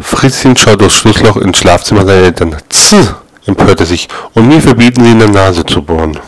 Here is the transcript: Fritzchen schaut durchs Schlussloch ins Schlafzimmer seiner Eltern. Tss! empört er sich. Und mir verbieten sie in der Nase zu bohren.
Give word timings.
Fritzchen 0.00 0.56
schaut 0.56 0.80
durchs 0.80 0.96
Schlussloch 0.96 1.36
ins 1.36 1.58
Schlafzimmer 1.58 2.06
seiner 2.06 2.24
Eltern. 2.24 2.56
Tss! 2.68 3.14
empört 3.46 3.80
er 3.80 3.86
sich. 3.86 4.08
Und 4.34 4.48
mir 4.48 4.60
verbieten 4.60 5.04
sie 5.04 5.12
in 5.12 5.18
der 5.18 5.28
Nase 5.28 5.64
zu 5.64 5.82
bohren. 5.82 6.18